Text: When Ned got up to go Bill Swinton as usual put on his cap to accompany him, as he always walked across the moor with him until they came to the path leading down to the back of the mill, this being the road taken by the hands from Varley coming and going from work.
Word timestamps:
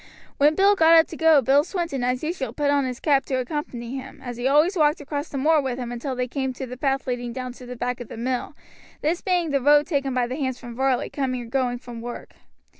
When 0.37 0.55
Ned 0.55 0.77
got 0.79 0.95
up 0.97 1.05
to 1.09 1.15
go 1.15 1.43
Bill 1.43 1.63
Swinton 1.63 2.03
as 2.03 2.23
usual 2.23 2.53
put 2.53 2.71
on 2.71 2.85
his 2.85 2.99
cap 2.99 3.23
to 3.27 3.35
accompany 3.35 3.97
him, 3.99 4.19
as 4.23 4.35
he 4.37 4.47
always 4.47 4.75
walked 4.75 4.99
across 4.99 5.29
the 5.29 5.37
moor 5.37 5.61
with 5.61 5.77
him 5.77 5.91
until 5.91 6.15
they 6.15 6.27
came 6.27 6.53
to 6.53 6.65
the 6.65 6.75
path 6.75 7.05
leading 7.05 7.33
down 7.33 7.53
to 7.53 7.67
the 7.67 7.75
back 7.75 7.99
of 8.01 8.07
the 8.07 8.17
mill, 8.17 8.55
this 9.01 9.21
being 9.21 9.51
the 9.51 9.61
road 9.61 9.85
taken 9.85 10.11
by 10.15 10.25
the 10.25 10.37
hands 10.37 10.57
from 10.57 10.73
Varley 10.75 11.11
coming 11.11 11.41
and 11.43 11.51
going 11.51 11.77
from 11.77 12.01
work. 12.01 12.33